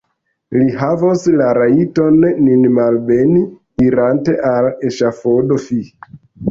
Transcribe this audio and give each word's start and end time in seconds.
Li 0.59 0.69
havos 0.77 1.25
la 1.41 1.49
rajton 1.59 2.17
nin 2.47 2.65
malbeni, 2.81 3.39
irante 3.91 4.39
al 4.55 4.75
eŝafodo: 4.93 5.65
fi! 5.71 5.83